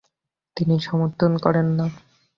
তিনি 0.57 0.75
সমর্থন 0.79 1.31
করেন 1.37 1.67
না। 1.77 1.85